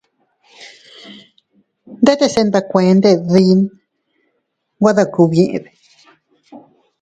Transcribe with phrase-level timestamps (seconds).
[2.03, 3.53] ¡Ndetes nbekuended dii
[4.79, 5.69] nwe deb kugbyiʼide!